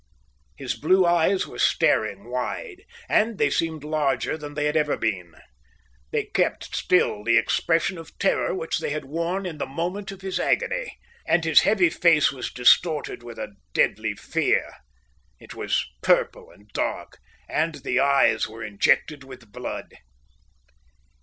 His 0.55 0.73
blue 0.73 1.05
eyes 1.05 1.45
were 1.45 1.59
staring 1.59 2.31
wide, 2.31 2.85
and 3.07 3.37
they 3.37 3.51
seemed 3.51 3.83
larger 3.83 4.35
than 4.35 4.55
they 4.55 4.65
had 4.65 4.75
ever 4.75 4.97
been. 4.97 5.35
They 6.09 6.23
kept 6.23 6.75
still 6.75 7.23
the 7.23 7.37
expression 7.37 7.99
of 7.99 8.17
terror 8.17 8.51
which 8.55 8.79
they 8.79 8.89
had 8.89 9.05
worn 9.05 9.45
in 9.45 9.59
the 9.59 9.67
moment 9.67 10.11
of 10.11 10.21
his 10.21 10.39
agony, 10.39 10.97
and 11.27 11.45
his 11.45 11.61
heavy 11.61 11.91
face 11.91 12.31
was 12.31 12.51
distorted 12.51 13.21
with 13.21 13.37
deadly 13.73 14.15
fear. 14.15 14.73
It 15.39 15.53
was 15.53 15.85
purple 16.01 16.49
and 16.49 16.67
dark, 16.69 17.19
and 17.47 17.75
the 17.75 17.99
eyes 17.99 18.47
were 18.47 18.63
injected 18.63 19.23
with 19.23 19.51
blood. 19.51 19.93